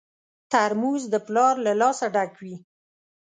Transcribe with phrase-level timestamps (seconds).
[0.51, 2.55] ترموز د پلار له لاسه ډک وي.